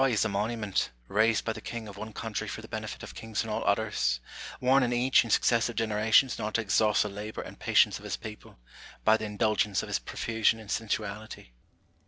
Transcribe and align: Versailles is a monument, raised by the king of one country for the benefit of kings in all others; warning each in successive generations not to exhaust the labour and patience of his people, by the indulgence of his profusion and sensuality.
Versailles 0.01 0.13
is 0.13 0.25
a 0.25 0.29
monument, 0.29 0.89
raised 1.09 1.45
by 1.45 1.53
the 1.53 1.61
king 1.61 1.87
of 1.87 1.95
one 1.95 2.11
country 2.11 2.47
for 2.47 2.63
the 2.63 2.67
benefit 2.67 3.03
of 3.03 3.13
kings 3.13 3.43
in 3.43 3.51
all 3.51 3.63
others; 3.65 4.19
warning 4.59 4.91
each 4.93 5.23
in 5.23 5.29
successive 5.29 5.75
generations 5.75 6.39
not 6.39 6.55
to 6.55 6.61
exhaust 6.61 7.03
the 7.03 7.07
labour 7.09 7.43
and 7.43 7.59
patience 7.59 7.99
of 7.99 8.03
his 8.03 8.17
people, 8.17 8.57
by 9.05 9.15
the 9.15 9.25
indulgence 9.25 9.83
of 9.83 9.89
his 9.89 9.99
profusion 9.99 10.59
and 10.59 10.71
sensuality. 10.71 11.51